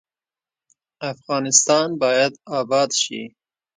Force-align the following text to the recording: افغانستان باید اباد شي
افغانستان 1.11 1.87
باید 2.01 2.33
اباد 2.59 2.89
شي 3.01 3.21